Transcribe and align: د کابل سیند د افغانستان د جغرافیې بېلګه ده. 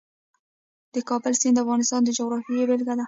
د 0.93 0.95
کابل 1.09 1.33
سیند 1.41 1.55
د 1.59 1.61
افغانستان 1.65 2.01
د 2.05 2.09
جغرافیې 2.17 2.63
بېلګه 2.69 2.85
ده. 2.97 2.99